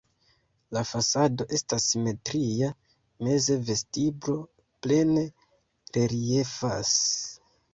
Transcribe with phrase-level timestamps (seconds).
[0.75, 2.69] La fasado estas simetria,
[3.27, 4.39] meze vestiblo
[4.87, 5.25] plene
[5.99, 6.97] reliefas.